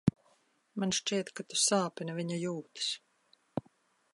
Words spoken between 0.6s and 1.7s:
Man šķiet, ka tu